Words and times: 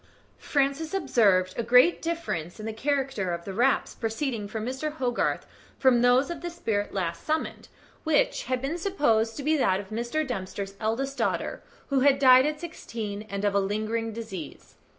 Francis 0.39 0.95
observed 0.95 1.53
a 1.55 1.61
great 1.61 2.01
difference 2.01 2.59
in 2.59 2.65
the 2.65 2.73
character 2.73 3.31
of 3.31 3.45
the 3.45 3.53
raps 3.53 3.93
proceeding 3.93 4.47
from 4.47 4.65
Mr. 4.65 4.93
Hogarth 4.93 5.45
from 5.77 6.01
those 6.01 6.31
of 6.31 6.41
the 6.41 6.49
spirit 6.49 6.91
last 6.91 7.23
summoned, 7.23 7.67
which 8.03 8.45
had 8.45 8.63
been 8.63 8.79
supposed 8.79 9.37
to 9.37 9.43
be 9.43 9.55
that 9.57 9.79
of 9.79 9.89
Mr. 9.91 10.25
Dempster's 10.25 10.73
eldest 10.79 11.19
daughter, 11.19 11.61
who 11.89 11.99
had 11.99 12.17
died 12.17 12.47
at 12.47 12.59
sixteen, 12.59 13.21
and 13.29 13.45
of 13.45 13.53
a 13.53 13.59
lingering 13.59 14.11
disease. 14.11 14.73